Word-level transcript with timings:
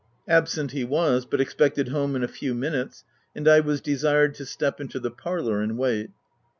Absent 0.27 0.71
he 0.71 0.83
was, 0.83 1.27
but 1.27 1.39
expected 1.39 1.89
home 1.89 2.15
in 2.15 2.23
a 2.23 2.27
few 2.27 2.53
OF 2.53 2.57
WILDFELL 2.57 2.71
HALL. 2.71 2.71
229 2.71 2.71
minutes; 2.71 3.03
and 3.35 3.47
I 3.47 3.59
was 3.59 3.81
desired 3.81 4.33
to 4.33 4.45
step 4.47 4.81
into 4.81 4.99
the 4.99 5.11
parlour 5.11 5.61
and 5.61 5.77
wait. 5.77 6.09